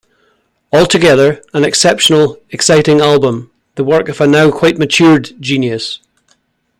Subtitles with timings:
[0.73, 5.99] Altogether, an exceptional, exciting album, the work of a now quite matured genius.